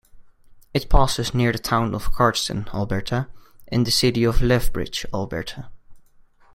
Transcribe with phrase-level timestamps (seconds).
[0.73, 3.27] It passes near the town of Cardston, Alberta,
[3.67, 5.69] and the city of Lethbridge, Alberta.